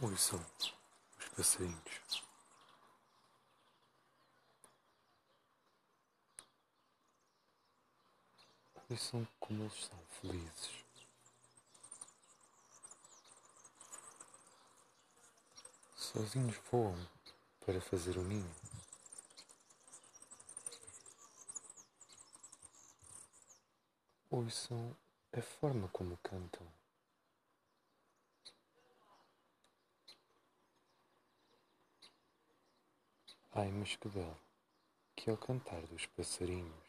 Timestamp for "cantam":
26.18-26.77